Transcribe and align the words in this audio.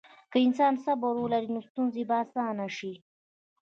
که 0.31 0.37
انسان 0.45 0.73
صبر 0.85 1.13
ولري، 1.19 1.49
نو 1.55 1.59
ستونزې 1.69 2.03
به 2.09 2.15
اسانه 2.23 2.67
شي. 2.77 2.93